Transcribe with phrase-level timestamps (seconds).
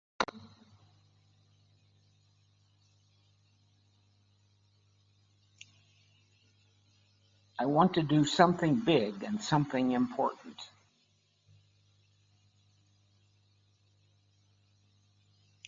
[7.59, 10.59] I want to do something big and something important.